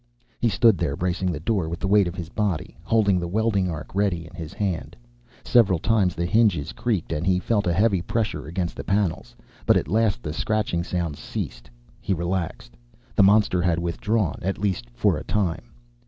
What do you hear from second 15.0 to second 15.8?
a time.